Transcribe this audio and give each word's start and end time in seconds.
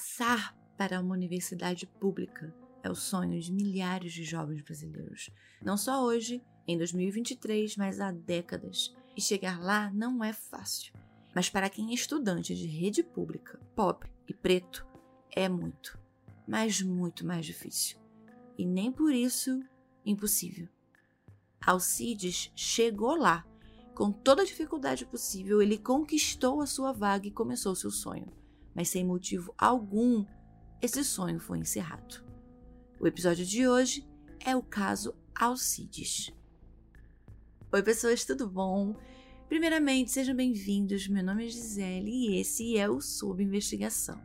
Passar 0.00 0.56
para 0.78 0.98
uma 0.98 1.12
universidade 1.12 1.86
pública 1.86 2.54
é 2.82 2.88
o 2.88 2.94
sonho 2.94 3.38
de 3.38 3.52
milhares 3.52 4.14
de 4.14 4.24
jovens 4.24 4.62
brasileiros. 4.62 5.28
Não 5.62 5.76
só 5.76 6.02
hoje, 6.02 6.42
em 6.66 6.78
2023, 6.78 7.76
mas 7.76 8.00
há 8.00 8.10
décadas. 8.10 8.96
E 9.14 9.20
chegar 9.20 9.60
lá 9.60 9.90
não 9.92 10.24
é 10.24 10.32
fácil. 10.32 10.94
Mas 11.34 11.50
para 11.50 11.68
quem 11.68 11.90
é 11.90 11.92
estudante 11.92 12.54
de 12.54 12.66
rede 12.66 13.02
pública, 13.02 13.60
pobre 13.76 14.10
e 14.26 14.32
preto, 14.32 14.86
é 15.36 15.50
muito, 15.50 16.00
mas 16.48 16.80
muito 16.80 17.26
mais 17.26 17.44
difícil. 17.44 17.98
E 18.56 18.64
nem 18.64 18.90
por 18.90 19.12
isso 19.12 19.62
impossível. 20.02 20.66
Alcides 21.60 22.50
chegou 22.56 23.16
lá. 23.16 23.44
Com 23.94 24.10
toda 24.10 24.40
a 24.40 24.46
dificuldade 24.46 25.04
possível, 25.04 25.60
ele 25.60 25.76
conquistou 25.76 26.62
a 26.62 26.66
sua 26.66 26.90
vaga 26.90 27.26
e 27.26 27.30
começou 27.30 27.74
seu 27.74 27.90
sonho. 27.90 28.39
Mas 28.80 28.88
sem 28.88 29.04
motivo 29.04 29.54
algum, 29.58 30.24
esse 30.80 31.04
sonho 31.04 31.38
foi 31.38 31.58
encerrado. 31.58 32.24
O 32.98 33.06
episódio 33.06 33.44
de 33.44 33.68
hoje 33.68 34.08
é 34.42 34.56
o 34.56 34.62
caso 34.62 35.14
Alcides. 35.34 36.32
Oi, 37.70 37.82
pessoas, 37.82 38.24
tudo 38.24 38.48
bom? 38.48 38.96
Primeiramente, 39.50 40.10
sejam 40.10 40.34
bem-vindos. 40.34 41.06
Meu 41.08 41.22
nome 41.22 41.44
é 41.44 41.48
Gisele 41.50 42.10
e 42.10 42.40
esse 42.40 42.78
é 42.78 42.88
o 42.88 43.02
Sob 43.02 43.44
Investigação. 43.44 44.18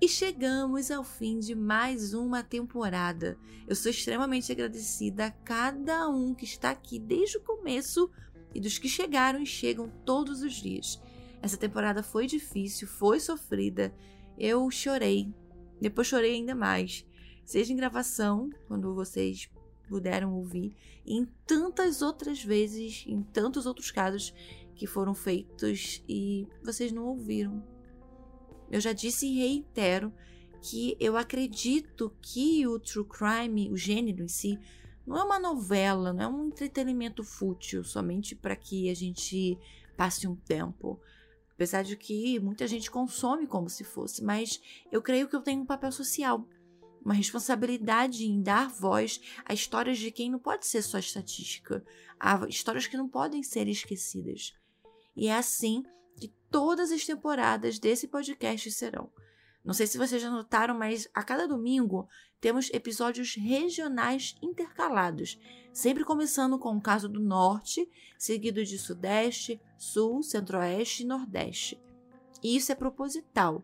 E 0.00 0.08
chegamos 0.08 0.90
ao 0.90 1.04
fim 1.04 1.38
de 1.38 1.54
mais 1.54 2.12
uma 2.12 2.42
temporada. 2.42 3.38
Eu 3.68 3.76
sou 3.76 3.92
extremamente 3.92 4.50
agradecida 4.50 5.26
a 5.26 5.30
cada 5.30 6.08
um 6.08 6.34
que 6.34 6.44
está 6.44 6.70
aqui 6.70 6.98
desde 6.98 7.36
o 7.36 7.42
começo 7.42 8.10
e 8.52 8.60
dos 8.60 8.78
que 8.78 8.88
chegaram 8.88 9.40
e 9.40 9.46
chegam 9.46 9.88
todos 10.04 10.42
os 10.42 10.54
dias. 10.54 11.00
Essa 11.42 11.56
temporada 11.56 12.02
foi 12.02 12.26
difícil, 12.26 12.86
foi 12.86 13.18
sofrida. 13.18 13.94
Eu 14.38 14.70
chorei, 14.70 15.32
depois 15.80 16.06
chorei 16.06 16.34
ainda 16.34 16.54
mais. 16.54 17.06
Seja 17.44 17.72
em 17.72 17.76
gravação, 17.76 18.50
quando 18.68 18.94
vocês 18.94 19.50
puderam 19.88 20.34
ouvir, 20.34 20.76
e 21.04 21.16
em 21.16 21.26
tantas 21.46 22.00
outras 22.00 22.42
vezes, 22.42 23.04
em 23.06 23.22
tantos 23.22 23.66
outros 23.66 23.90
casos 23.90 24.32
que 24.76 24.86
foram 24.86 25.14
feitos 25.14 26.02
e 26.08 26.46
vocês 26.62 26.92
não 26.92 27.06
ouviram. 27.06 27.62
Eu 28.70 28.80
já 28.80 28.92
disse 28.92 29.26
e 29.26 29.38
reitero 29.38 30.12
que 30.62 30.96
eu 31.00 31.16
acredito 31.16 32.14
que 32.22 32.66
o 32.66 32.78
true 32.78 33.04
crime, 33.04 33.70
o 33.70 33.76
gênero 33.76 34.22
em 34.22 34.28
si, 34.28 34.58
não 35.06 35.18
é 35.18 35.24
uma 35.24 35.40
novela, 35.40 36.12
não 36.12 36.22
é 36.22 36.28
um 36.28 36.46
entretenimento 36.46 37.24
fútil 37.24 37.82
somente 37.82 38.36
para 38.36 38.54
que 38.54 38.88
a 38.88 38.94
gente 38.94 39.58
passe 39.96 40.28
um 40.28 40.36
tempo. 40.36 41.00
Apesar 41.60 41.82
de 41.82 41.94
que 41.94 42.40
muita 42.40 42.66
gente 42.66 42.90
consome 42.90 43.46
como 43.46 43.68
se 43.68 43.84
fosse, 43.84 44.24
mas 44.24 44.62
eu 44.90 45.02
creio 45.02 45.28
que 45.28 45.36
eu 45.36 45.42
tenho 45.42 45.60
um 45.60 45.66
papel 45.66 45.92
social, 45.92 46.48
uma 47.04 47.12
responsabilidade 47.12 48.24
em 48.24 48.40
dar 48.40 48.70
voz 48.70 49.20
a 49.44 49.52
histórias 49.52 49.98
de 49.98 50.10
quem 50.10 50.30
não 50.30 50.38
pode 50.38 50.66
ser 50.66 50.80
só 50.80 50.98
estatística, 50.98 51.84
a 52.18 52.48
histórias 52.48 52.86
que 52.86 52.96
não 52.96 53.06
podem 53.06 53.42
ser 53.42 53.68
esquecidas. 53.68 54.54
E 55.14 55.28
é 55.28 55.36
assim 55.36 55.82
que 56.18 56.32
todas 56.50 56.90
as 56.90 57.04
temporadas 57.04 57.78
desse 57.78 58.08
podcast 58.08 58.72
serão. 58.72 59.12
Não 59.64 59.74
sei 59.74 59.86
se 59.86 59.98
vocês 59.98 60.22
já 60.22 60.30
notaram, 60.30 60.74
mas 60.74 61.08
a 61.12 61.22
cada 61.22 61.46
domingo 61.46 62.08
temos 62.40 62.70
episódios 62.70 63.34
regionais 63.34 64.34
intercalados, 64.40 65.38
sempre 65.72 66.04
começando 66.04 66.58
com 66.58 66.74
o 66.76 66.80
caso 66.80 67.08
do 67.08 67.20
Norte, 67.20 67.86
seguido 68.18 68.64
de 68.64 68.78
Sudeste, 68.78 69.60
Sul, 69.76 70.22
Centro-Oeste 70.22 71.02
e 71.02 71.06
Nordeste. 71.06 71.80
E 72.42 72.56
isso 72.56 72.72
é 72.72 72.74
proposital, 72.74 73.62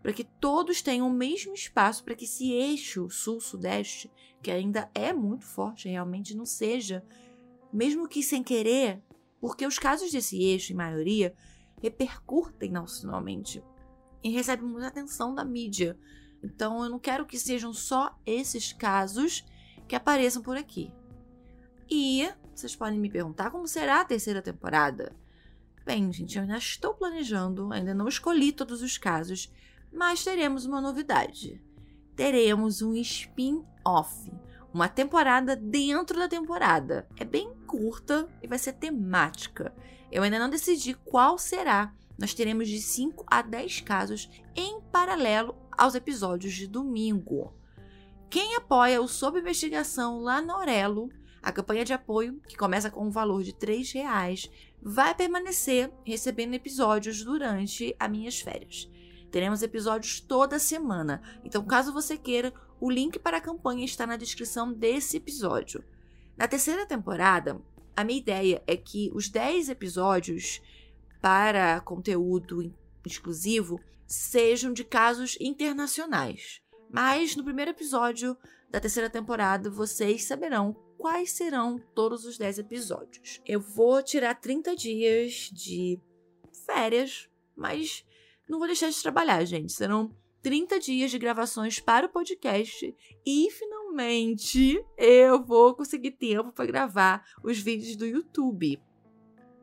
para 0.00 0.12
que 0.12 0.22
todos 0.22 0.80
tenham 0.80 1.08
o 1.08 1.12
mesmo 1.12 1.52
espaço 1.52 2.04
para 2.04 2.14
que 2.14 2.24
esse 2.24 2.52
eixo 2.52 3.10
Sul-Sudeste, 3.10 4.08
que 4.40 4.52
ainda 4.52 4.88
é 4.94 5.12
muito 5.12 5.44
forte, 5.44 5.88
realmente 5.88 6.36
não 6.36 6.46
seja, 6.46 7.04
mesmo 7.72 8.08
que 8.08 8.22
sem 8.22 8.44
querer, 8.44 9.02
porque 9.40 9.66
os 9.66 9.80
casos 9.80 10.12
desse 10.12 10.40
eixo, 10.40 10.72
em 10.72 10.76
maioria, 10.76 11.34
repercutem 11.82 12.70
nacionalmente 12.70 13.60
e 14.22 14.30
recebem 14.30 14.66
muita 14.66 14.88
atenção 14.88 15.34
da 15.34 15.44
mídia. 15.44 15.98
Então 16.42 16.82
eu 16.82 16.90
não 16.90 16.98
quero 16.98 17.26
que 17.26 17.38
sejam 17.38 17.72
só 17.72 18.18
esses 18.24 18.72
casos 18.72 19.44
que 19.88 19.96
apareçam 19.96 20.42
por 20.42 20.56
aqui. 20.56 20.92
E 21.88 22.28
vocês 22.54 22.74
podem 22.74 22.98
me 22.98 23.10
perguntar 23.10 23.50
como 23.50 23.68
será 23.68 24.00
a 24.00 24.04
terceira 24.04 24.42
temporada. 24.42 25.14
Bem, 25.84 26.10
gente, 26.12 26.36
eu 26.36 26.42
ainda 26.42 26.56
estou 26.56 26.94
planejando, 26.94 27.72
ainda 27.72 27.94
não 27.94 28.08
escolhi 28.08 28.50
todos 28.50 28.82
os 28.82 28.98
casos, 28.98 29.52
mas 29.92 30.24
teremos 30.24 30.64
uma 30.64 30.80
novidade. 30.80 31.62
Teremos 32.16 32.82
um 32.82 32.94
spin-off, 32.94 34.32
uma 34.72 34.88
temporada 34.88 35.54
dentro 35.54 36.18
da 36.18 36.28
temporada. 36.28 37.06
É 37.16 37.24
bem 37.24 37.54
curta 37.66 38.28
e 38.42 38.48
vai 38.48 38.58
ser 38.58 38.72
temática. 38.72 39.72
Eu 40.10 40.22
ainda 40.22 40.38
não 40.38 40.50
decidi 40.50 40.94
qual 40.94 41.38
será. 41.38 41.92
Nós 42.18 42.32
teremos 42.32 42.68
de 42.68 42.80
5 42.80 43.24
a 43.26 43.42
10 43.42 43.82
casos 43.82 44.30
em 44.54 44.80
paralelo 44.90 45.54
aos 45.70 45.94
episódios 45.94 46.54
de 46.54 46.66
domingo. 46.66 47.52
Quem 48.30 48.56
apoia 48.56 49.00
o 49.00 49.08
Sob 49.08 49.38
Investigação 49.38 50.20
lá 50.20 50.40
na 50.40 50.54
Aurelo, 50.54 51.10
a 51.42 51.52
campanha 51.52 51.84
de 51.84 51.92
apoio, 51.92 52.40
que 52.48 52.56
começa 52.56 52.90
com 52.90 53.06
um 53.06 53.10
valor 53.10 53.42
de 53.42 53.50
R$ 53.50 53.82
reais, 53.94 54.50
vai 54.82 55.14
permanecer 55.14 55.92
recebendo 56.04 56.54
episódios 56.54 57.22
durante 57.22 57.94
as 57.98 58.10
minhas 58.10 58.40
férias. 58.40 58.90
Teremos 59.30 59.62
episódios 59.62 60.20
toda 60.20 60.58
semana, 60.58 61.20
então 61.44 61.64
caso 61.64 61.92
você 61.92 62.16
queira, 62.16 62.52
o 62.80 62.90
link 62.90 63.18
para 63.18 63.36
a 63.36 63.40
campanha 63.40 63.84
está 63.84 64.06
na 64.06 64.16
descrição 64.16 64.72
desse 64.72 65.18
episódio. 65.18 65.84
Na 66.36 66.48
terceira 66.48 66.86
temporada, 66.86 67.60
a 67.96 68.04
minha 68.04 68.18
ideia 68.18 68.62
é 68.66 68.76
que 68.76 69.10
os 69.14 69.28
10 69.28 69.68
episódios 69.68 70.60
para 71.20 71.80
conteúdo 71.80 72.72
exclusivo 73.04 73.80
sejam 74.06 74.72
de 74.72 74.84
casos 74.84 75.36
internacionais. 75.40 76.60
Mas 76.90 77.34
no 77.36 77.44
primeiro 77.44 77.70
episódio 77.72 78.36
da 78.70 78.80
terceira 78.80 79.10
temporada 79.10 79.70
vocês 79.70 80.24
saberão 80.24 80.74
quais 80.96 81.32
serão 81.32 81.78
todos 81.94 82.24
os 82.24 82.38
10 82.38 82.58
episódios. 82.58 83.40
Eu 83.44 83.60
vou 83.60 84.02
tirar 84.02 84.34
30 84.34 84.74
dias 84.74 85.50
de 85.52 86.00
férias, 86.64 87.28
mas 87.54 88.04
não 88.48 88.58
vou 88.58 88.66
deixar 88.66 88.90
de 88.90 89.02
trabalhar, 89.02 89.44
gente. 89.44 89.72
Serão 89.72 90.14
30 90.42 90.78
dias 90.78 91.10
de 91.10 91.18
gravações 91.18 91.80
para 91.80 92.06
o 92.06 92.08
podcast 92.08 92.94
e 93.26 93.48
finalmente 93.50 94.80
eu 94.96 95.42
vou 95.44 95.74
conseguir 95.74 96.12
tempo 96.12 96.52
para 96.52 96.66
gravar 96.66 97.24
os 97.42 97.58
vídeos 97.58 97.96
do 97.96 98.06
YouTube. 98.06 98.80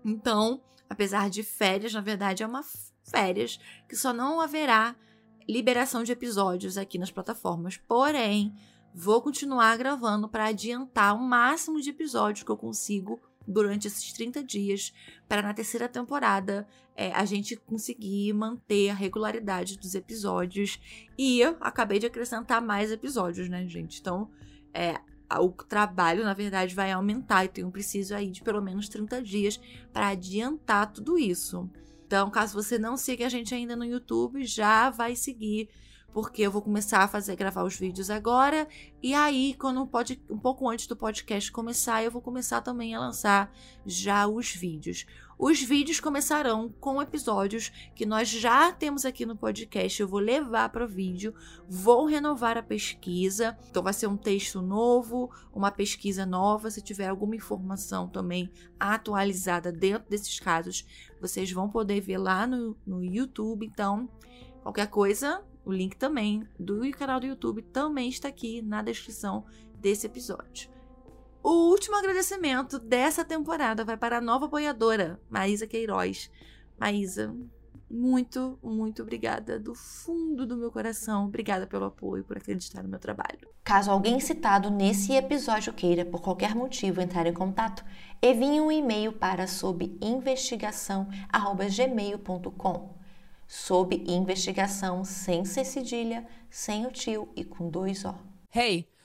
Então, 0.04 0.62
apesar 0.90 1.30
de 1.30 1.44
férias, 1.44 1.94
na 1.94 2.02
verdade 2.02 2.44
é 2.44 2.48
uma 2.48 2.64
férias 3.04 3.60
que 3.88 3.96
só 3.96 4.14
não 4.14 4.40
haverá 4.40 4.96
liberação 5.48 6.04
de 6.04 6.12
episódios 6.12 6.78
aqui 6.78 6.98
nas 6.98 7.12
plataformas. 7.12 7.78
Porém, 7.78 8.56
vou 8.94 9.22
continuar 9.22 9.78
gravando 9.78 10.30
para 10.30 10.46
adiantar 10.46 11.16
o 11.16 11.20
máximo 11.20 11.82
de 11.82 11.90
episódios 11.90 12.44
que 12.44 12.52
eu 12.52 12.58
consigo 12.58 13.20
durante 13.46 13.88
esses 13.88 14.14
30 14.14 14.42
dias, 14.42 14.94
para 15.28 15.42
na 15.42 15.54
terceira 15.54 15.90
temporada 15.90 16.66
é, 16.96 17.12
a 17.12 17.26
gente 17.26 17.58
conseguir 17.58 18.32
manter 18.32 18.90
a 18.90 18.94
regularidade 18.94 19.78
dos 19.78 19.96
episódios. 19.96 20.80
E 21.18 21.42
eu 21.42 21.58
acabei 21.60 22.00
de 22.00 22.06
acrescentar 22.06 22.62
mais 22.62 22.90
episódios, 22.90 23.50
né, 23.50 23.68
gente? 23.68 24.00
Então, 24.00 24.30
é, 24.74 24.98
o 25.42 25.52
trabalho, 25.52 26.24
na 26.24 26.34
verdade, 26.34 26.76
vai 26.76 26.92
aumentar. 26.92 27.46
Então, 27.46 27.64
eu 27.64 27.72
preciso 27.72 28.16
aí 28.16 28.30
de 28.30 28.42
pelo 28.42 28.62
menos 28.62 28.90
30 28.90 29.22
dias 29.22 29.60
para 29.92 30.10
adiantar 30.10 30.92
tudo 30.92 31.18
isso. 31.18 31.70
Então, 32.06 32.30
caso 32.30 32.54
você 32.54 32.78
não 32.78 32.96
siga 32.96 33.26
a 33.26 33.30
gente 33.30 33.56
ainda 33.56 33.76
no 33.76 33.86
YouTube, 33.86 34.46
já 34.46 34.90
vai 34.90 35.16
seguir 35.16 35.70
porque 36.14 36.44
eu 36.44 36.52
vou 36.52 36.62
começar 36.62 37.00
a 37.00 37.08
fazer 37.08 37.36
gravar 37.36 37.64
os 37.64 37.76
vídeos 37.76 38.10
agora 38.10 38.68
e 39.02 39.16
aí 39.16 39.56
quando 39.56 39.86
pode 39.88 40.22
um 40.30 40.38
pouco 40.38 40.70
antes 40.70 40.86
do 40.86 40.96
podcast 40.96 41.52
começar, 41.52 42.04
eu 42.04 42.12
vou 42.12 42.22
começar 42.22 42.62
também 42.62 42.94
a 42.94 43.00
lançar 43.00 43.52
já 43.84 44.28
os 44.28 44.54
vídeos. 44.54 45.08
Os 45.46 45.62
vídeos 45.62 46.00
começarão 46.00 46.70
com 46.80 47.02
episódios 47.02 47.70
que 47.94 48.06
nós 48.06 48.30
já 48.30 48.72
temos 48.72 49.04
aqui 49.04 49.26
no 49.26 49.36
podcast. 49.36 50.02
Eu 50.02 50.08
vou 50.08 50.22
levar 50.22 50.70
para 50.70 50.86
o 50.86 50.88
vídeo, 50.88 51.36
vou 51.68 52.06
renovar 52.06 52.58
a 52.58 52.64
pesquisa. 52.64 53.58
Então 53.70 53.84
vai 53.84 53.92
ser 53.92 54.08
um 54.08 54.16
texto 54.16 54.62
novo, 54.62 55.30
uma 55.54 55.70
pesquisa 55.70 56.26
nova. 56.26 56.72
Se 56.72 56.82
tiver 56.82 57.10
alguma 57.10 57.36
informação 57.36 58.08
também 58.08 58.50
atualizada 58.80 59.70
dentro 59.70 60.10
desses 60.10 60.40
casos, 60.40 60.88
vocês 61.20 61.52
vão 61.52 61.70
poder 61.70 62.00
ver 62.00 62.20
lá 62.20 62.48
no, 62.48 62.78
no 62.88 63.04
YouTube. 63.04 63.66
Então, 63.66 64.08
qualquer 64.62 64.88
coisa, 64.88 65.44
o 65.66 65.74
link 65.74 65.98
também 65.98 66.48
do 66.58 66.90
canal 66.92 67.20
do 67.20 67.28
YouTube 67.28 67.64
também 67.64 68.08
está 68.08 68.30
aqui 68.30 68.62
na 68.62 68.82
descrição 68.82 69.44
desse 69.78 70.08
episódio. 70.08 70.73
O 71.44 71.70
último 71.70 71.96
agradecimento 71.98 72.80
dessa 72.80 73.24
temporada 73.26 73.84
vai 73.84 73.98
para 73.98 74.20
a 74.20 74.22
nova 74.22 74.46
apoiadora, 74.46 75.20
Maísa 75.30 75.68
Queiroz. 75.68 76.32
Maísa, 76.80 77.36
muito, 77.92 78.58
muito 78.64 79.02
obrigada 79.02 79.60
do 79.60 79.76
fundo 79.76 80.48
do 80.48 80.56
meu 80.56 80.72
coração. 80.72 81.26
Obrigada 81.26 81.68
pelo 81.68 81.84
apoio, 81.84 82.24
por 82.24 82.38
acreditar 82.38 82.82
no 82.82 82.88
meu 82.88 82.98
trabalho. 82.98 83.50
Caso 83.62 83.92
alguém 83.92 84.22
citado 84.22 84.72
nesse 84.72 85.12
episódio 85.12 85.74
queira, 85.74 86.06
por 86.06 86.22
qualquer 86.22 86.56
motivo, 86.56 87.02
entrar 87.02 87.28
em 87.28 87.34
contato, 87.34 87.84
envie 88.22 88.62
um 88.62 88.72
e-mail 88.72 89.12
para 89.12 89.46
sob 89.46 89.98
investigação@gmail.com. 90.02 92.94
Sob 93.46 94.02
investigação 94.08 95.04
sem 95.04 95.44
ser 95.44 95.66
cedilha, 95.66 96.26
sem 96.50 96.86
o 96.86 96.92
tio 96.92 97.28
e 97.36 97.44
com 97.44 97.70
dois 97.70 98.06
O. 98.06 98.16
Hey, 98.56 98.88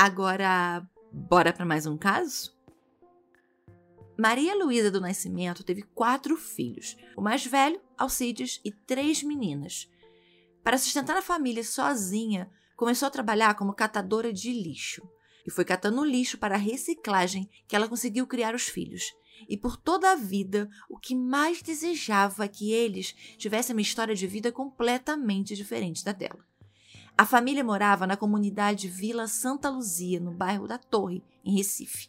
Agora, 0.00 0.88
bora 1.12 1.52
para 1.52 1.64
mais 1.64 1.84
um 1.84 1.98
caso? 1.98 2.56
Maria 4.16 4.54
Luísa 4.54 4.92
do 4.92 5.00
Nascimento 5.00 5.64
teve 5.64 5.82
quatro 5.82 6.36
filhos, 6.36 6.96
o 7.16 7.20
mais 7.20 7.44
velho, 7.44 7.80
Alcides, 7.96 8.60
e 8.64 8.70
três 8.70 9.24
meninas. 9.24 9.90
Para 10.62 10.78
sustentar 10.78 11.16
a 11.16 11.20
família 11.20 11.64
sozinha, 11.64 12.48
começou 12.76 13.08
a 13.08 13.10
trabalhar 13.10 13.56
como 13.56 13.74
catadora 13.74 14.32
de 14.32 14.52
lixo. 14.52 15.02
E 15.44 15.50
foi 15.50 15.64
catando 15.64 16.04
lixo 16.04 16.38
para 16.38 16.54
a 16.54 16.58
reciclagem 16.58 17.50
que 17.66 17.74
ela 17.74 17.88
conseguiu 17.88 18.24
criar 18.24 18.54
os 18.54 18.68
filhos. 18.68 19.02
E 19.48 19.56
por 19.56 19.76
toda 19.76 20.12
a 20.12 20.14
vida, 20.14 20.70
o 20.88 20.96
que 20.96 21.16
mais 21.16 21.60
desejava 21.60 22.44
é 22.44 22.48
que 22.48 22.70
eles 22.70 23.16
tivessem 23.36 23.74
uma 23.74 23.82
história 23.82 24.14
de 24.14 24.28
vida 24.28 24.52
completamente 24.52 25.56
diferente 25.56 26.04
da 26.04 26.12
dela. 26.12 26.46
A 27.20 27.26
família 27.26 27.64
morava 27.64 28.06
na 28.06 28.16
comunidade 28.16 28.86
Vila 28.86 29.26
Santa 29.26 29.68
Luzia, 29.68 30.20
no 30.20 30.30
bairro 30.30 30.68
da 30.68 30.78
Torre, 30.78 31.20
em 31.44 31.56
Recife. 31.56 32.08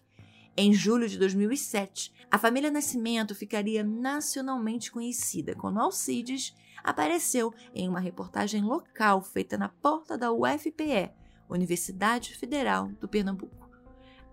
Em 0.56 0.72
julho 0.72 1.10
de 1.10 1.18
2007, 1.18 2.14
a 2.30 2.38
família 2.38 2.70
Nascimento 2.70 3.34
ficaria 3.34 3.84
nacionalmente 3.84 4.92
conhecida 4.92 5.56
quando 5.56 5.80
Alcides 5.80 6.56
apareceu 6.84 7.52
em 7.74 7.90
uma 7.90 8.00
reportagem 8.00 8.62
local 8.62 9.24
feita 9.24 9.58
na 9.58 9.68
porta 9.68 10.16
da 10.16 10.32
UFPE, 10.32 11.12
Universidade 11.50 12.38
Federal 12.38 12.90
do 13.02 13.08
Pernambuco. 13.08 13.68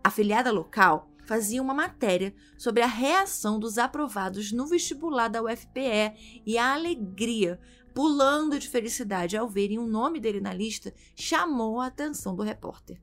A 0.05 0.11
filiada 0.11 0.53
local 0.53 1.09
fazia 1.27 1.61
uma 1.61 1.75
matéria 1.75 2.35
sobre 2.57 2.83
a 2.83 2.87
reação 2.87 3.59
dos 3.59 3.77
aprovados 3.77 4.53
no 4.53 4.67
vestibular 4.67 5.29
da 5.29 5.43
UFPE 5.43 6.43
e 6.47 6.57
a 6.57 6.73
alegria 6.73 7.61
pulando 7.97 8.59
de 8.59 8.69
felicidade 8.69 9.39
ao 9.39 9.49
verem 9.49 9.79
o 9.79 9.87
nome 9.87 10.21
dele 10.21 10.39
na 10.39 10.53
lista, 10.53 10.93
chamou 11.15 11.81
a 11.81 11.87
atenção 11.87 12.37
do 12.37 12.43
repórter. 12.43 13.01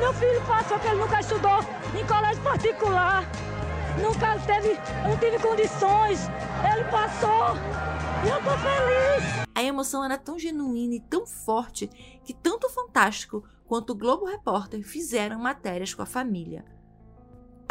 Meu 0.00 0.12
filho 0.14 0.44
passou 0.48 0.80
que 0.80 0.88
ele 0.88 1.00
nunca 1.00 1.20
estudou 1.20 1.60
em 1.96 2.04
colégio 2.04 2.42
particular. 2.42 3.24
Nunca 4.02 4.36
teve, 4.40 4.74
não 5.06 5.16
teve 5.16 5.38
condições. 5.38 6.26
Ele 6.72 6.84
passou. 6.90 7.54
E 8.24 8.28
eu 8.28 8.36
tô 8.42 8.50
feliz. 8.58 9.46
A 9.54 9.62
emoção 9.62 10.04
era 10.04 10.18
tão 10.18 10.36
genuína 10.36 10.96
e 10.96 11.00
tão 11.00 11.24
forte 11.24 11.86
que 12.24 12.34
tanto 12.34 12.66
o 12.66 12.70
Fantástico 12.70 13.44
quanto 13.64 13.90
o 13.90 13.96
Globo 13.96 14.24
Repórter 14.24 14.82
fizeram 14.82 15.38
matérias 15.38 15.94
com 15.94 16.02
a 16.02 16.06
família. 16.06 16.64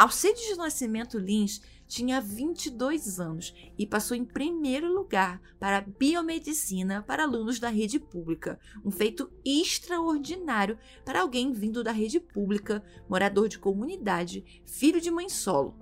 Alcides 0.00 0.46
de 0.46 0.56
Nascimento 0.56 1.18
Lins 1.18 1.60
tinha 1.86 2.22
22 2.22 3.20
anos 3.20 3.54
e 3.76 3.86
passou 3.86 4.16
em 4.16 4.24
primeiro 4.24 4.90
lugar 4.90 5.38
para 5.58 5.82
biomedicina 5.82 7.04
para 7.06 7.24
alunos 7.24 7.60
da 7.60 7.68
rede 7.68 8.00
pública, 8.00 8.58
um 8.82 8.90
feito 8.90 9.30
extraordinário 9.44 10.78
para 11.04 11.20
alguém 11.20 11.52
vindo 11.52 11.84
da 11.84 11.92
rede 11.92 12.18
pública, 12.18 12.82
morador 13.10 13.46
de 13.46 13.58
comunidade, 13.58 14.62
filho 14.64 15.02
de 15.02 15.10
mãe 15.10 15.28
solo. 15.28 15.78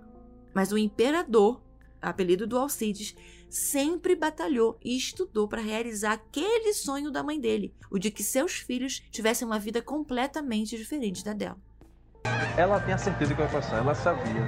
Mas 0.53 0.73
o 0.73 0.79
imperador, 0.79 1.62
apelido 2.03 2.44
do 2.44 2.59
Alcides, 2.59 3.15
sempre 3.49 4.17
batalhou 4.17 4.81
e 4.85 4.97
estudou 4.97 5.47
para 5.47 5.62
realizar 5.62 6.15
aquele 6.15 6.75
sonho 6.75 7.12
da 7.12 7.23
mãe 7.23 7.38
dele, 7.38 7.73
o 7.88 8.00
de 8.00 8.11
que 8.11 8.25
seus 8.25 8.55
filhos 8.55 9.00
tivessem 9.12 9.47
uma 9.47 9.61
vida 9.61 9.81
completamente 9.81 10.76
diferente 10.76 11.23
da 11.23 11.32
dela. 11.32 11.68
Ela 12.56 12.80
tinha 12.80 12.98
certeza 12.98 13.34
que 13.34 13.40
vai 13.40 13.50
passar, 13.50 13.78
ela 13.78 13.94
sabia. 13.94 14.46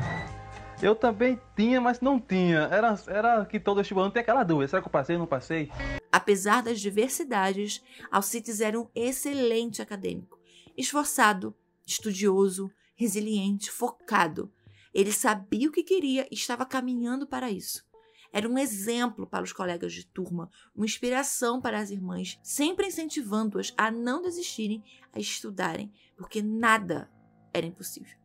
Eu 0.82 0.94
também 0.94 1.38
tinha, 1.54 1.80
mas 1.80 2.00
não 2.00 2.18
tinha. 2.18 2.60
Era, 2.70 2.98
era 3.06 3.44
que 3.44 3.60
todo 3.60 3.80
estudante 3.80 4.14
tem 4.14 4.22
aquela 4.22 4.42
dúvida. 4.42 4.68
Será 4.68 4.80
que 4.82 4.88
eu 4.88 4.92
passei 4.92 5.14
ou 5.14 5.20
não 5.20 5.26
passei? 5.26 5.70
Apesar 6.10 6.62
das 6.62 6.80
diversidades, 6.80 7.82
Alcides 8.10 8.60
era 8.60 8.80
um 8.80 8.88
excelente 8.94 9.82
acadêmico. 9.82 10.38
Esforçado, 10.76 11.54
estudioso, 11.86 12.70
resiliente, 12.96 13.70
focado. 13.70 14.50
Ele 14.92 15.12
sabia 15.12 15.68
o 15.68 15.72
que 15.72 15.82
queria 15.82 16.26
e 16.30 16.34
estava 16.34 16.64
caminhando 16.66 17.26
para 17.26 17.50
isso. 17.50 17.84
Era 18.32 18.48
um 18.48 18.58
exemplo 18.58 19.26
para 19.26 19.44
os 19.44 19.52
colegas 19.52 19.92
de 19.92 20.06
turma, 20.06 20.50
uma 20.74 20.86
inspiração 20.86 21.60
para 21.60 21.78
as 21.78 21.90
irmãs, 21.90 22.38
sempre 22.42 22.86
incentivando-as 22.86 23.74
a 23.76 23.90
não 23.90 24.22
desistirem 24.22 24.82
a 25.12 25.18
estudarem, 25.18 25.92
porque 26.16 26.40
nada 26.40 27.10
era 27.52 27.66
impossível. 27.66 28.16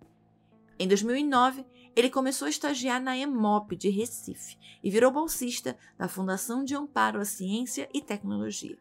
Em 0.78 0.88
2009, 0.88 1.66
ele 1.96 2.10
começou 2.10 2.48
a 2.48 2.50
estagiar 2.50 3.02
na 3.02 3.18
EMOP 3.18 3.76
de 3.78 3.90
Recife 3.90 4.58
e 4.84 4.90
virou 4.90 5.12
bolsista 5.12 5.78
da 5.98 6.10
Fundação 6.10 6.64
de 6.64 6.76
Amparo 6.76 7.22
à 7.22 7.26
Ciência 7.26 7.88
e 7.94 8.02
Tecnologia. 8.02 8.78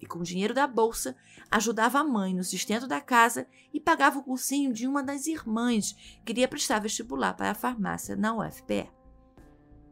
E 0.00 0.06
com 0.06 0.20
o 0.20 0.24
dinheiro 0.24 0.54
da 0.54 0.66
bolsa, 0.66 1.14
ajudava 1.50 1.98
a 1.98 2.04
mãe 2.04 2.34
no 2.34 2.42
sustento 2.42 2.86
da 2.86 3.00
casa 3.00 3.46
e 3.72 3.78
pagava 3.78 4.18
o 4.18 4.22
cursinho 4.22 4.72
de 4.72 4.86
uma 4.88 5.02
das 5.02 5.26
irmãs 5.26 5.94
que 6.24 6.32
iria 6.32 6.48
prestar 6.48 6.78
vestibular 6.78 7.34
para 7.34 7.50
a 7.50 7.54
farmácia 7.54 8.16
na 8.16 8.34
UFPE. 8.34 8.90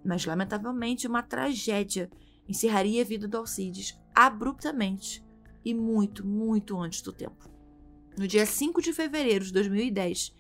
Mas, 0.05 0.25
lamentavelmente, 0.25 1.07
uma 1.07 1.23
tragédia 1.23 2.11
encerraria 2.49 3.03
a 3.03 3.05
vida 3.05 3.29
do 3.29 3.37
Alcides 3.37 3.99
abruptamente 4.15 5.25
e 5.65 5.75
muito, 5.75 6.27
muito 6.27 6.79
antes 6.79 7.03
do 7.03 7.13
tempo. 7.13 7.52
No 8.17 8.27
dia 8.27 8.45
5 8.45 8.83
de 8.83 8.93
fevereiro 8.93 9.45
de 9.45 9.53
2010, 9.53 10.35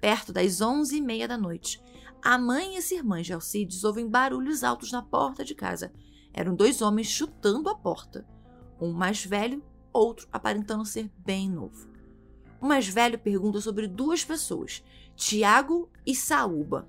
Perto 0.00 0.32
das 0.32 0.60
onze 0.60 0.96
e 0.96 1.00
meia 1.00 1.26
da 1.26 1.36
noite, 1.36 1.82
a 2.22 2.38
mãe 2.38 2.74
e 2.74 2.78
as 2.78 2.90
irmãs 2.92 3.26
de 3.26 3.32
Alcides 3.32 3.82
ouvem 3.82 4.08
barulhos 4.08 4.62
altos 4.62 4.92
na 4.92 5.02
porta 5.02 5.44
de 5.44 5.54
casa. 5.54 5.92
Eram 6.32 6.54
dois 6.54 6.80
homens 6.80 7.08
chutando 7.08 7.68
a 7.68 7.74
porta. 7.74 8.24
Um 8.80 8.92
mais 8.92 9.24
velho, 9.24 9.62
outro 9.92 10.28
aparentando 10.32 10.84
ser 10.84 11.10
bem 11.18 11.50
novo. 11.50 11.90
O 12.60 12.66
mais 12.66 12.86
velho 12.86 13.18
pergunta 13.18 13.60
sobre 13.60 13.88
duas 13.88 14.24
pessoas, 14.24 14.84
Tiago 15.16 15.90
e 16.06 16.14
Saúba. 16.14 16.88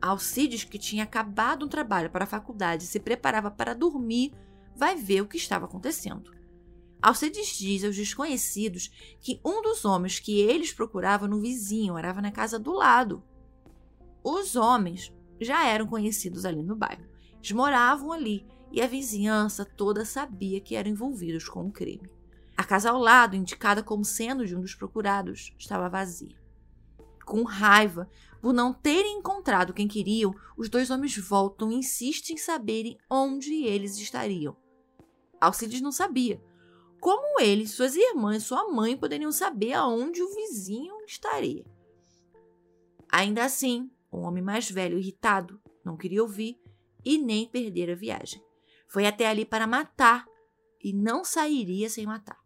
Alcides, 0.00 0.64
que 0.64 0.78
tinha 0.78 1.04
acabado 1.04 1.64
um 1.64 1.68
trabalho 1.68 2.10
para 2.10 2.24
a 2.24 2.28
faculdade 2.28 2.84
e 2.84 2.86
se 2.86 3.00
preparava 3.00 3.50
para 3.50 3.74
dormir, 3.74 4.34
vai 4.74 4.94
ver 4.94 5.22
o 5.22 5.26
que 5.26 5.38
estava 5.38 5.64
acontecendo. 5.64 6.35
Alcides 7.00 7.56
diz 7.56 7.84
aos 7.84 7.94
desconhecidos 7.94 8.90
que 9.20 9.40
um 9.44 9.62
dos 9.62 9.84
homens 9.84 10.18
que 10.18 10.40
eles 10.40 10.72
procuravam 10.72 11.28
no 11.28 11.40
vizinho 11.40 11.94
morava 11.94 12.20
na 12.20 12.32
casa 12.32 12.58
do 12.58 12.72
lado. 12.72 13.22
Os 14.24 14.56
homens 14.56 15.12
já 15.40 15.66
eram 15.66 15.86
conhecidos 15.86 16.44
ali 16.44 16.62
no 16.62 16.74
bairro. 16.74 17.06
Eles 17.36 17.52
moravam 17.52 18.12
ali 18.12 18.46
e 18.72 18.80
a 18.80 18.86
vizinhança 18.86 19.64
toda 19.64 20.04
sabia 20.04 20.60
que 20.60 20.74
eram 20.74 20.90
envolvidos 20.90 21.48
com 21.48 21.66
o 21.66 21.72
crime. 21.72 22.10
A 22.56 22.64
casa 22.64 22.90
ao 22.90 22.98
lado, 22.98 23.36
indicada 23.36 23.82
como 23.82 24.04
sendo 24.04 24.46
de 24.46 24.56
um 24.56 24.60
dos 24.60 24.74
procurados, 24.74 25.54
estava 25.58 25.88
vazia. 25.88 26.36
Com 27.24 27.42
raiva 27.42 28.08
por 28.40 28.52
não 28.52 28.72
terem 28.72 29.18
encontrado 29.18 29.74
quem 29.74 29.86
queriam, 29.86 30.34
os 30.56 30.68
dois 30.68 30.90
homens 30.90 31.16
voltam 31.18 31.70
e 31.70 31.76
insistem 31.76 32.36
em 32.36 32.38
saberem 32.38 32.96
onde 33.10 33.64
eles 33.64 33.98
estariam. 33.98 34.56
Alcides 35.40 35.80
não 35.80 35.92
sabia, 35.92 36.42
como 37.06 37.38
ele, 37.38 37.68
suas 37.68 37.94
irmãs 37.94 38.42
sua 38.42 38.68
mãe 38.68 38.96
poderiam 38.96 39.30
saber 39.30 39.74
aonde 39.74 40.20
o 40.20 40.34
vizinho 40.34 40.92
estaria? 41.06 41.64
Ainda 43.08 43.44
assim, 43.44 43.88
o 44.10 44.22
homem 44.22 44.42
mais 44.42 44.68
velho, 44.68 44.98
irritado, 44.98 45.62
não 45.84 45.96
queria 45.96 46.20
ouvir 46.20 46.60
e 47.04 47.16
nem 47.16 47.48
perder 47.48 47.92
a 47.92 47.94
viagem. 47.94 48.42
Foi 48.88 49.06
até 49.06 49.28
ali 49.28 49.44
para 49.44 49.68
matar 49.68 50.26
e 50.82 50.92
não 50.92 51.24
sairia 51.24 51.88
sem 51.88 52.04
matar. 52.04 52.40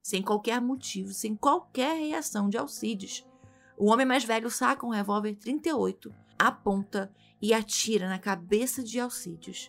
Sem 0.00 0.22
qualquer 0.22 0.60
motivo, 0.60 1.12
sem 1.12 1.34
qualquer 1.34 1.96
reação 1.98 2.48
de 2.48 2.56
Alcides. 2.56 3.26
O 3.76 3.90
homem 3.90 4.06
mais 4.06 4.22
velho 4.22 4.52
saca 4.52 4.86
um 4.86 4.90
revólver 4.90 5.34
38, 5.34 6.14
aponta 6.38 7.12
e 7.42 7.52
atira 7.52 8.08
na 8.08 8.20
cabeça 8.20 8.84
de 8.84 9.00
Alcides, 9.00 9.68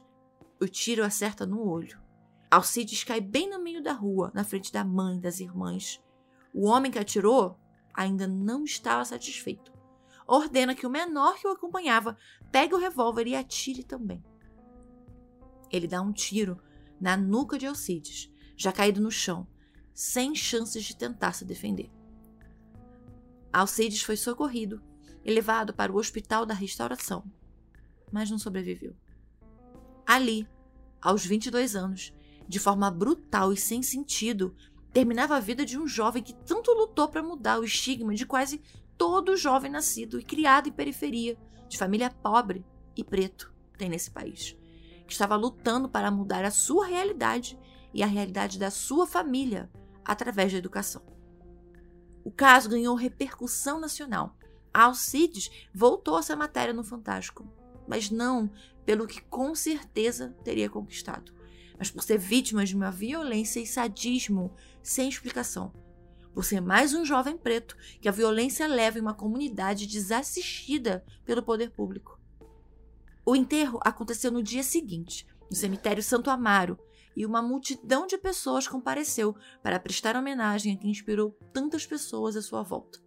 O 0.61 0.67
tiro 0.67 1.03
acerta 1.03 1.43
no 1.43 1.67
olho. 1.67 1.99
Alcides 2.51 3.05
cai 3.05 3.21
bem 3.21 3.49
no 3.49 3.63
meio 3.63 3.81
da 3.81 3.93
rua, 3.93 4.29
na 4.35 4.43
frente 4.43 4.73
da 4.73 4.83
mãe 4.83 5.17
das 5.17 5.39
irmãs. 5.39 6.03
O 6.53 6.67
homem 6.67 6.91
que 6.91 6.99
atirou 6.99 7.57
ainda 7.93 8.27
não 8.27 8.65
estava 8.65 9.05
satisfeito. 9.05 9.71
Ordena 10.27 10.75
que 10.75 10.85
o 10.85 10.89
menor 10.89 11.37
que 11.37 11.47
o 11.47 11.51
acompanhava 11.51 12.17
pegue 12.51 12.75
o 12.75 12.77
revólver 12.77 13.25
e 13.25 13.35
atire 13.37 13.85
também. 13.85 14.21
Ele 15.71 15.87
dá 15.87 16.01
um 16.01 16.11
tiro 16.11 16.61
na 16.99 17.15
nuca 17.15 17.57
de 17.57 17.65
Alcides, 17.65 18.29
já 18.57 18.73
caído 18.73 18.99
no 18.99 19.09
chão, 19.09 19.47
sem 19.93 20.35
chances 20.35 20.83
de 20.83 20.97
tentar 20.97 21.31
se 21.31 21.45
defender. 21.45 21.89
Alcides 23.53 24.01
foi 24.01 24.17
socorrido 24.17 24.81
e 25.23 25.33
levado 25.33 25.73
para 25.73 25.91
o 25.91 25.97
Hospital 25.97 26.45
da 26.45 26.53
Restauração, 26.53 27.23
mas 28.11 28.29
não 28.29 28.37
sobreviveu. 28.37 28.93
Ali, 30.05 30.45
aos 31.01 31.25
22 31.25 31.75
anos, 31.77 32.13
de 32.51 32.59
forma 32.59 32.91
brutal 32.91 33.53
e 33.53 33.57
sem 33.57 33.81
sentido, 33.81 34.53
terminava 34.91 35.37
a 35.37 35.39
vida 35.39 35.65
de 35.65 35.79
um 35.79 35.87
jovem 35.87 36.21
que 36.21 36.33
tanto 36.33 36.69
lutou 36.73 37.07
para 37.07 37.23
mudar 37.23 37.57
o 37.57 37.63
estigma 37.63 38.13
de 38.13 38.25
quase 38.25 38.61
todo 38.97 39.37
jovem 39.37 39.71
nascido 39.71 40.19
e 40.19 40.23
criado 40.23 40.67
em 40.67 40.71
periferia, 40.73 41.37
de 41.69 41.77
família 41.77 42.09
pobre 42.09 42.65
e 42.93 43.05
preto, 43.05 43.53
tem 43.77 43.87
nesse 43.87 44.11
país, 44.11 44.57
que 45.07 45.13
estava 45.13 45.37
lutando 45.37 45.87
para 45.87 46.11
mudar 46.11 46.43
a 46.43 46.51
sua 46.51 46.87
realidade 46.87 47.57
e 47.93 48.03
a 48.03 48.05
realidade 48.05 48.59
da 48.59 48.69
sua 48.69 49.07
família 49.07 49.71
através 50.03 50.51
da 50.51 50.57
educação. 50.57 51.03
O 52.21 52.31
caso 52.31 52.69
ganhou 52.69 52.95
repercussão 52.95 53.79
nacional. 53.79 54.35
Alcides 54.73 55.49
voltou 55.73 56.17
a 56.17 56.21
ser 56.21 56.35
matéria 56.35 56.73
no 56.73 56.83
Fantástico, 56.83 57.47
mas 57.87 58.11
não 58.11 58.51
pelo 58.85 59.07
que 59.07 59.21
com 59.21 59.55
certeza 59.55 60.35
teria 60.43 60.69
conquistado, 60.69 61.33
mas 61.81 61.89
por 61.89 62.03
ser 62.03 62.19
vítima 62.19 62.63
de 62.63 62.75
uma 62.75 62.91
violência 62.91 63.59
e 63.59 63.65
sadismo 63.65 64.53
sem 64.83 65.09
explicação. 65.09 65.73
Por 66.31 66.45
ser 66.45 66.61
mais 66.61 66.93
um 66.93 67.03
jovem 67.03 67.35
preto 67.35 67.75
que 67.99 68.07
a 68.07 68.11
violência 68.11 68.67
leva 68.67 68.99
em 68.99 69.01
uma 69.01 69.15
comunidade 69.15 69.87
desassistida 69.87 71.03
pelo 71.25 71.41
poder 71.41 71.71
público. 71.71 72.21
O 73.25 73.35
enterro 73.35 73.79
aconteceu 73.83 74.31
no 74.31 74.43
dia 74.43 74.61
seguinte, 74.61 75.25
no 75.49 75.55
cemitério 75.55 76.03
Santo 76.03 76.29
Amaro, 76.29 76.77
e 77.15 77.25
uma 77.25 77.41
multidão 77.41 78.05
de 78.05 78.15
pessoas 78.15 78.67
compareceu 78.67 79.35
para 79.63 79.79
prestar 79.79 80.15
homenagem 80.15 80.75
a 80.75 80.77
quem 80.77 80.91
inspirou 80.91 81.31
tantas 81.51 81.83
pessoas 81.83 82.35
à 82.35 82.43
sua 82.43 82.61
volta. 82.61 82.99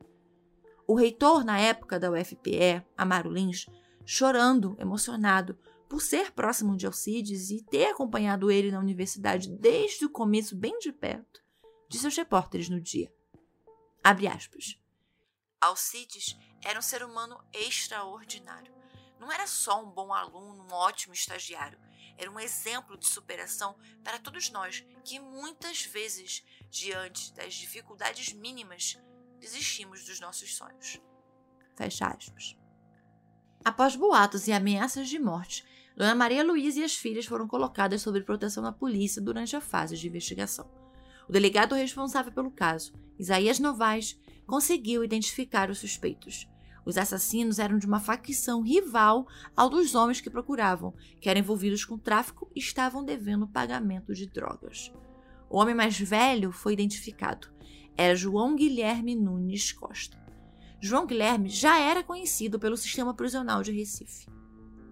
O 0.84 0.96
reitor, 0.96 1.44
na 1.44 1.60
época 1.60 1.96
da 1.96 2.10
UFPE, 2.10 2.82
Amaro 2.96 3.30
Lins, 3.30 3.66
chorando, 4.04 4.76
emocionado, 4.80 5.56
por 5.88 6.00
ser 6.00 6.32
próximo 6.32 6.76
de 6.76 6.86
Alcides 6.86 7.50
e 7.50 7.62
ter 7.62 7.86
acompanhado 7.86 8.50
ele 8.50 8.70
na 8.70 8.80
universidade 8.80 9.50
desde 9.50 10.04
o 10.04 10.10
começo 10.10 10.56
bem 10.56 10.78
de 10.78 10.92
perto, 10.92 11.40
disse 11.88 12.06
aos 12.06 12.16
repórteres 12.16 12.68
no 12.68 12.80
dia. 12.80 13.12
Abre 14.02 14.26
aspas. 14.26 14.78
Alcides 15.60 16.36
era 16.62 16.78
um 16.78 16.82
ser 16.82 17.02
humano 17.02 17.42
extraordinário. 17.52 18.74
Não 19.18 19.32
era 19.32 19.46
só 19.46 19.82
um 19.82 19.90
bom 19.90 20.12
aluno, 20.12 20.62
um 20.64 20.72
ótimo 20.72 21.14
estagiário. 21.14 21.78
Era 22.18 22.30
um 22.30 22.38
exemplo 22.38 22.98
de 22.98 23.06
superação 23.06 23.76
para 24.02 24.18
todos 24.18 24.50
nós 24.50 24.84
que 25.04 25.18
muitas 25.18 25.84
vezes, 25.84 26.44
diante 26.70 27.32
das 27.32 27.54
dificuldades 27.54 28.32
mínimas, 28.32 28.98
desistimos 29.38 30.04
dos 30.04 30.20
nossos 30.20 30.54
sonhos. 30.54 31.00
Fecha 31.76 32.06
aspas. 32.06 32.56
Após 33.64 33.96
boatos 33.96 34.46
e 34.46 34.52
ameaças 34.52 35.08
de 35.08 35.18
morte, 35.18 35.64
Dona 35.96 36.14
Maria 36.14 36.42
Luísa 36.42 36.80
e 36.80 36.84
as 36.84 36.96
filhas 36.96 37.24
foram 37.24 37.46
colocadas 37.46 38.02
sob 38.02 38.20
proteção 38.22 38.62
da 38.62 38.72
polícia 38.72 39.22
durante 39.22 39.54
a 39.54 39.60
fase 39.60 39.96
de 39.96 40.08
investigação. 40.08 40.68
O 41.28 41.32
delegado 41.32 41.74
responsável 41.74 42.32
pelo 42.32 42.50
caso, 42.50 42.92
Isaías 43.18 43.60
Novaes, 43.60 44.18
conseguiu 44.44 45.04
identificar 45.04 45.70
os 45.70 45.78
suspeitos. 45.78 46.48
Os 46.84 46.98
assassinos 46.98 47.58
eram 47.58 47.78
de 47.78 47.86
uma 47.86 48.00
facção 48.00 48.60
rival 48.60 49.26
ao 49.56 49.70
dos 49.70 49.94
homens 49.94 50.20
que 50.20 50.28
procuravam, 50.28 50.92
que 51.20 51.30
eram 51.30 51.40
envolvidos 51.40 51.84
com 51.84 51.96
tráfico 51.96 52.50
e 52.54 52.58
estavam 52.58 53.04
devendo 53.04 53.46
pagamento 53.46 54.12
de 54.12 54.26
drogas. 54.26 54.92
O 55.48 55.58
homem 55.58 55.74
mais 55.74 55.98
velho 55.98 56.50
foi 56.50 56.72
identificado. 56.72 57.48
Era 57.96 58.16
João 58.16 58.56
Guilherme 58.56 59.14
Nunes 59.14 59.72
Costa. 59.72 60.22
João 60.80 61.06
Guilherme 61.06 61.48
já 61.48 61.78
era 61.78 62.02
conhecido 62.02 62.58
pelo 62.58 62.76
sistema 62.76 63.14
prisional 63.14 63.62
de 63.62 63.72
Recife. 63.72 64.26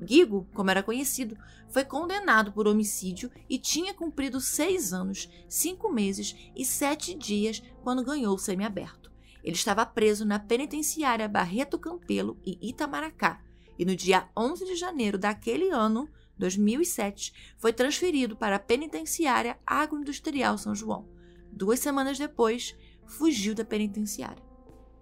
Guigo, 0.02 0.46
como 0.52 0.70
era 0.70 0.82
conhecido, 0.82 1.36
foi 1.68 1.84
condenado 1.84 2.52
por 2.52 2.66
homicídio 2.66 3.30
e 3.48 3.58
tinha 3.58 3.94
cumprido 3.94 4.40
seis 4.40 4.92
anos, 4.92 5.30
cinco 5.48 5.90
meses 5.90 6.36
e 6.54 6.64
sete 6.64 7.14
dias 7.14 7.62
quando 7.82 8.04
ganhou 8.04 8.34
o 8.34 8.38
semiaberto. 8.38 9.10
Ele 9.42 9.56
estava 9.56 9.86
preso 9.86 10.24
na 10.24 10.38
penitenciária 10.38 11.28
Barreto 11.28 11.78
Campelo 11.78 12.38
e 12.44 12.58
Itamaracá 12.60 13.40
e 13.78 13.84
no 13.84 13.96
dia 13.96 14.28
11 14.36 14.64
de 14.64 14.76
janeiro 14.76 15.18
daquele 15.18 15.70
ano, 15.70 16.08
2007, 16.38 17.54
foi 17.58 17.72
transferido 17.72 18.36
para 18.36 18.56
a 18.56 18.60
penitenciária 18.60 19.58
agroindustrial 19.66 20.58
São 20.58 20.74
João. 20.74 21.08
Duas 21.50 21.80
semanas 21.80 22.18
depois, 22.18 22.76
fugiu 23.06 23.54
da 23.54 23.64
penitenciária. 23.64 24.42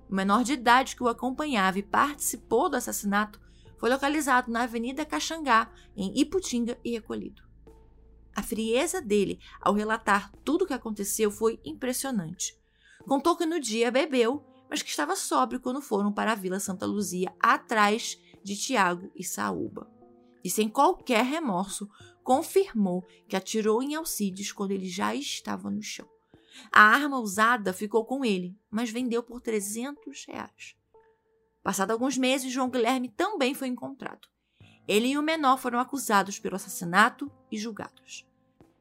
O 0.09 0.15
menor 0.15 0.43
de 0.43 0.55
idade 0.55 0.97
que 0.97 1.03
o 1.03 1.09
acompanhava 1.09 1.79
e 1.79 1.83
participou 1.83 2.69
do 2.69 2.77
assassinato 2.77 3.41
foi 3.81 3.89
localizado 3.89 4.53
na 4.53 4.65
Avenida 4.65 5.07
Caxangá, 5.07 5.73
em 5.97 6.21
Iputinga, 6.21 6.79
e 6.85 6.91
recolhido. 6.93 7.43
A 8.37 8.43
frieza 8.43 9.01
dele 9.01 9.41
ao 9.59 9.73
relatar 9.73 10.31
tudo 10.45 10.63
o 10.65 10.67
que 10.67 10.75
aconteceu 10.75 11.31
foi 11.31 11.59
impressionante. 11.65 12.55
Contou 13.07 13.35
que 13.35 13.47
no 13.47 13.59
dia 13.59 13.91
bebeu, 13.91 14.45
mas 14.69 14.83
que 14.83 14.91
estava 14.91 15.17
sóbrio 15.17 15.59
quando 15.59 15.81
foram 15.81 16.13
para 16.13 16.33
a 16.33 16.35
Vila 16.35 16.61
Santa 16.61 16.85
Luzia, 16.85 17.35
atrás 17.41 18.21
de 18.45 18.55
Tiago 18.55 19.11
e 19.17 19.25
Saúba. 19.25 19.91
E 20.45 20.51
sem 20.51 20.69
qualquer 20.69 21.25
remorso, 21.25 21.89
confirmou 22.23 23.03
que 23.27 23.35
atirou 23.35 23.83
em 23.83 23.95
Alcides 23.95 24.53
quando 24.53 24.73
ele 24.73 24.89
já 24.89 25.15
estava 25.15 25.71
no 25.71 25.83
chão. 25.83 26.09
A 26.71 26.83
arma 26.83 27.19
usada 27.19 27.73
ficou 27.73 28.05
com 28.05 28.25
ele, 28.25 28.55
mas 28.71 28.91
vendeu 28.91 29.23
por 29.23 29.41
300 29.41 30.27
reais. 30.27 30.80
Passado 31.71 31.93
alguns 31.93 32.19
meses, 32.19 32.51
João 32.51 32.69
Guilherme 32.69 33.09
também 33.11 33.55
foi 33.55 33.69
encontrado. 33.69 34.27
Ele 34.89 35.07
e 35.07 35.17
o 35.17 35.23
menor 35.23 35.57
foram 35.57 35.79
acusados 35.79 36.37
pelo 36.37 36.57
assassinato 36.57 37.31
e 37.49 37.57
julgados. 37.57 38.27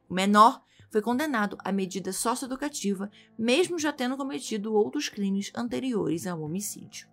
O 0.09 0.13
menor 0.15 0.59
foi 0.89 0.99
condenado 0.99 1.55
à 1.63 1.71
medida 1.71 2.11
socioeducativa, 2.11 3.11
mesmo 3.37 3.77
já 3.77 3.93
tendo 3.93 4.17
cometido 4.17 4.73
outros 4.73 5.07
crimes 5.07 5.51
anteriores 5.55 6.25
ao 6.25 6.41
homicídio. 6.41 7.07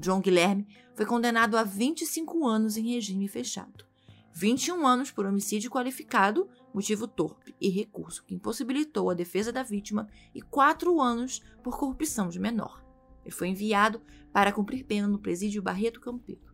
João 0.00 0.20
Guilherme 0.20 0.68
foi 0.94 1.04
condenado 1.04 1.56
a 1.56 1.64
25 1.64 2.46
anos 2.46 2.76
em 2.76 2.94
regime 2.94 3.26
fechado. 3.26 3.84
21 4.32 4.86
anos 4.86 5.10
por 5.10 5.26
homicídio 5.26 5.68
qualificado, 5.68 6.48
motivo 6.72 7.08
torpe 7.08 7.56
e 7.60 7.68
recurso 7.68 8.24
que 8.24 8.36
impossibilitou 8.36 9.10
a 9.10 9.14
defesa 9.14 9.50
da 9.50 9.64
vítima, 9.64 10.08
e 10.32 10.40
4 10.40 11.00
anos 11.00 11.40
por 11.60 11.76
corrupção 11.76 12.28
de 12.28 12.38
menor. 12.38 12.86
Ele 13.28 13.36
foi 13.36 13.48
enviado 13.48 14.00
para 14.32 14.50
cumprir 14.50 14.86
pena 14.86 15.06
no 15.06 15.18
presídio 15.18 15.60
Barreto 15.60 16.00
Campelo. 16.00 16.48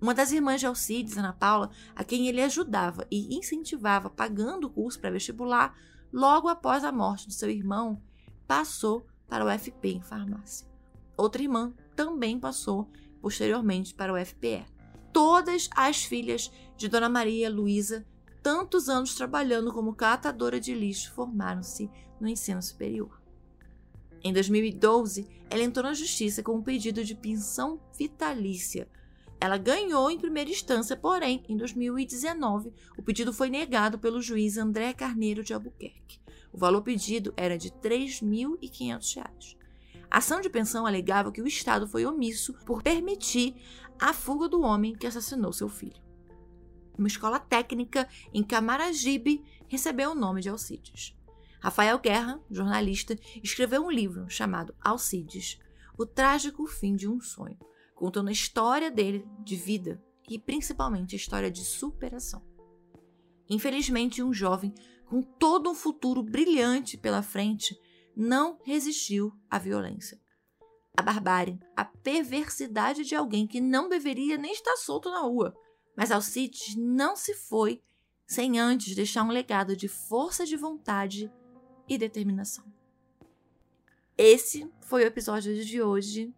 Uma 0.00 0.14
das 0.14 0.30
irmãs 0.30 0.60
de 0.60 0.66
Alcides, 0.66 1.18
Ana 1.18 1.32
Paula, 1.32 1.72
a 1.92 2.04
quem 2.04 2.28
ele 2.28 2.40
ajudava 2.40 3.04
e 3.10 3.36
incentivava 3.36 4.08
pagando 4.08 4.68
o 4.68 4.70
curso 4.70 5.00
para 5.00 5.10
vestibular, 5.10 5.76
logo 6.12 6.46
após 6.46 6.84
a 6.84 6.92
morte 6.92 7.26
de 7.26 7.34
seu 7.34 7.50
irmão, 7.50 8.00
passou 8.46 9.08
para 9.28 9.44
o 9.44 9.58
FP 9.58 9.88
em 9.88 10.02
farmácia. 10.02 10.68
Outra 11.16 11.42
irmã 11.42 11.74
também 11.96 12.38
passou 12.38 12.88
posteriormente 13.20 13.92
para 13.92 14.12
o 14.12 14.24
FPE 14.24 14.64
todas 15.12 15.68
as 15.74 16.04
filhas 16.04 16.52
de 16.76 16.86
Dona 16.88 17.08
Maria 17.08 17.50
Luísa, 17.50 18.06
tantos 18.40 18.88
anos 18.88 19.16
trabalhando 19.16 19.72
como 19.72 19.94
catadora 19.96 20.60
de 20.60 20.74
lixo, 20.74 21.12
formaram-se 21.12 21.90
no 22.20 22.28
ensino 22.28 22.62
superior. 22.62 23.23
Em 24.26 24.32
2012, 24.32 25.28
ela 25.50 25.62
entrou 25.62 25.84
na 25.84 25.92
justiça 25.92 26.42
com 26.42 26.56
um 26.56 26.62
pedido 26.62 27.04
de 27.04 27.14
pensão 27.14 27.78
vitalícia. 27.98 28.88
Ela 29.38 29.58
ganhou 29.58 30.10
em 30.10 30.18
primeira 30.18 30.48
instância, 30.48 30.96
porém, 30.96 31.44
em 31.46 31.54
2019, 31.58 32.72
o 32.96 33.02
pedido 33.02 33.34
foi 33.34 33.50
negado 33.50 33.98
pelo 33.98 34.22
juiz 34.22 34.56
André 34.56 34.94
Carneiro 34.94 35.44
de 35.44 35.52
Albuquerque. 35.52 36.18
O 36.50 36.56
valor 36.56 36.80
pedido 36.80 37.34
era 37.36 37.58
de 37.58 37.68
R$ 37.68 37.74
3.500. 37.82 39.58
A 40.10 40.18
ação 40.18 40.40
de 40.40 40.48
pensão 40.48 40.86
alegava 40.86 41.30
que 41.30 41.42
o 41.42 41.46
Estado 41.46 41.86
foi 41.86 42.06
omisso 42.06 42.54
por 42.64 42.82
permitir 42.82 43.54
a 44.00 44.14
fuga 44.14 44.48
do 44.48 44.62
homem 44.62 44.94
que 44.94 45.06
assassinou 45.06 45.52
seu 45.52 45.68
filho. 45.68 46.02
Uma 46.96 47.08
escola 47.08 47.38
técnica 47.38 48.08
em 48.32 48.42
Camaragibe 48.42 49.42
recebeu 49.68 50.12
o 50.12 50.14
nome 50.14 50.40
de 50.40 50.48
Alcides. 50.48 51.13
Rafael 51.64 51.98
Guerra, 51.98 52.38
jornalista, 52.50 53.18
escreveu 53.42 53.86
um 53.86 53.90
livro 53.90 54.28
chamado 54.28 54.74
Alcides, 54.82 55.58
O 55.96 56.04
Trágico 56.04 56.66
Fim 56.66 56.94
de 56.94 57.08
um 57.08 57.22
Sonho, 57.22 57.58
contando 57.94 58.28
a 58.28 58.32
história 58.32 58.90
dele 58.90 59.26
de 59.42 59.56
vida 59.56 59.98
e 60.28 60.38
principalmente 60.38 61.14
a 61.14 61.16
história 61.16 61.50
de 61.50 61.64
superação. 61.64 62.44
Infelizmente, 63.48 64.22
um 64.22 64.30
jovem 64.30 64.74
com 65.06 65.22
todo 65.22 65.70
um 65.70 65.74
futuro 65.74 66.22
brilhante 66.22 66.98
pela 66.98 67.22
frente 67.22 67.74
não 68.14 68.58
resistiu 68.62 69.32
à 69.50 69.58
violência. 69.58 70.20
A 70.94 71.00
barbárie, 71.02 71.58
a 71.74 71.82
perversidade 71.82 73.06
de 73.06 73.14
alguém 73.14 73.46
que 73.46 73.62
não 73.62 73.88
deveria 73.88 74.36
nem 74.36 74.52
estar 74.52 74.76
solto 74.76 75.10
na 75.10 75.22
rua. 75.22 75.56
Mas 75.96 76.10
Alcides 76.10 76.76
não 76.76 77.16
se 77.16 77.32
foi 77.32 77.82
sem 78.26 78.58
antes 78.58 78.94
deixar 78.94 79.22
um 79.22 79.30
legado 79.30 79.74
de 79.74 79.88
força 79.88 80.44
de 80.44 80.58
vontade 80.58 81.32
e 81.88 81.98
determinação. 81.98 82.64
Esse 84.16 84.70
foi 84.80 85.02
o 85.02 85.06
episódio 85.06 85.64
de 85.64 85.82
hoje. 85.82 86.32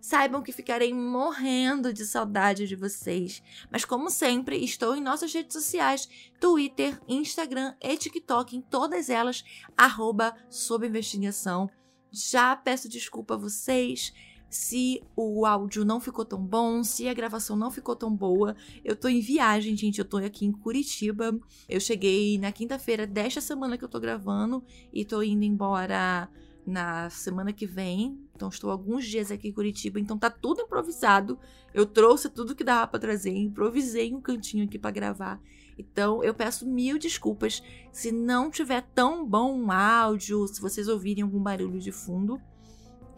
Saibam 0.00 0.42
que 0.42 0.52
ficarei 0.52 0.94
morrendo 0.94 1.92
de 1.92 2.06
saudade 2.06 2.66
de 2.66 2.76
vocês. 2.76 3.42
Mas, 3.70 3.84
como 3.84 4.10
sempre, 4.10 4.62
estou 4.64 4.96
em 4.96 5.00
nossas 5.00 5.32
redes 5.32 5.52
sociais: 5.52 6.08
Twitter, 6.40 6.98
Instagram 7.08 7.74
e 7.82 7.96
TikTok, 7.96 8.56
em 8.56 8.60
todas 8.60 9.10
elas, 9.10 9.44
arroba 9.76 10.34
sob 10.48 10.86
investigação. 10.86 11.68
Já 12.10 12.56
peço 12.56 12.88
desculpa 12.88 13.34
a 13.34 13.38
vocês 13.38 14.14
se 14.48 15.02
o 15.14 15.44
áudio 15.44 15.84
não 15.84 16.00
ficou 16.00 16.24
tão 16.24 16.42
bom, 16.42 16.82
se 16.82 17.08
a 17.08 17.14
gravação 17.14 17.56
não 17.56 17.70
ficou 17.70 17.94
tão 17.94 18.14
boa. 18.14 18.56
Eu 18.84 18.96
tô 18.96 19.08
em 19.08 19.20
viagem, 19.20 19.76
gente. 19.76 19.98
Eu 19.98 20.04
tô 20.04 20.16
aqui 20.16 20.46
em 20.46 20.52
Curitiba. 20.52 21.38
Eu 21.68 21.80
cheguei 21.80 22.38
na 22.38 22.50
quinta-feira 22.50 23.06
desta 23.06 23.40
semana 23.40 23.76
que 23.76 23.84
eu 23.84 23.88
tô 23.88 24.00
gravando 24.00 24.64
e 24.92 25.04
tô 25.04 25.22
indo 25.22 25.44
embora 25.44 26.28
na 26.68 27.08
semana 27.08 27.52
que 27.52 27.66
vem. 27.66 28.18
Então 28.34 28.48
estou 28.48 28.70
alguns 28.70 29.06
dias 29.06 29.30
aqui 29.30 29.48
em 29.48 29.52
Curitiba, 29.52 29.98
então 29.98 30.18
tá 30.18 30.30
tudo 30.30 30.60
improvisado. 30.60 31.38
Eu 31.72 31.86
trouxe 31.86 32.28
tudo 32.28 32.54
que 32.54 32.62
dava 32.62 32.86
para 32.86 33.00
trazer, 33.00 33.34
improvisei 33.36 34.14
um 34.14 34.20
cantinho 34.20 34.64
aqui 34.64 34.78
para 34.78 34.90
gravar. 34.90 35.40
Então 35.78 36.22
eu 36.22 36.34
peço 36.34 36.68
mil 36.68 36.98
desculpas 36.98 37.62
se 37.90 38.12
não 38.12 38.50
tiver 38.50 38.82
tão 38.94 39.26
bom 39.26 39.58
um 39.58 39.72
áudio, 39.72 40.46
se 40.46 40.60
vocês 40.60 40.88
ouvirem 40.88 41.24
algum 41.24 41.42
barulho 41.42 41.80
de 41.80 41.90
fundo. 41.90 42.40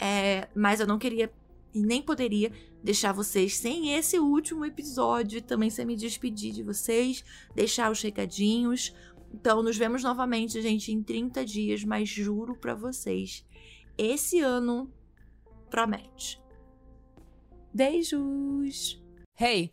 É, 0.00 0.48
mas 0.54 0.80
eu 0.80 0.86
não 0.86 0.98
queria 0.98 1.30
e 1.72 1.80
nem 1.80 2.02
poderia 2.02 2.52
deixar 2.82 3.12
vocês 3.12 3.56
sem 3.56 3.94
esse 3.94 4.18
último 4.18 4.64
episódio 4.64 5.38
e 5.38 5.42
também 5.42 5.70
sem 5.70 5.84
me 5.84 5.96
despedir 5.96 6.52
de 6.52 6.62
vocês, 6.62 7.24
deixar 7.54 7.90
os 7.90 8.02
recadinhos. 8.02 8.94
Então, 9.32 9.62
nos 9.62 9.76
vemos 9.76 10.02
novamente, 10.02 10.60
gente, 10.60 10.90
em 10.90 11.02
30 11.02 11.44
dias, 11.44 11.84
mas 11.84 12.08
juro 12.08 12.56
para 12.56 12.74
vocês, 12.74 13.46
esse 13.96 14.40
ano 14.40 14.92
promete. 15.70 16.40
Beijos! 17.72 19.00
Hey! 19.38 19.72